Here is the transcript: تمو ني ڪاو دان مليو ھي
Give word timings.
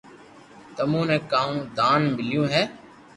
تمو 0.75 1.01
ني 1.09 1.17
ڪاو 1.31 1.51
دان 1.77 2.01
مليو 2.15 2.43
ھي 2.53 2.63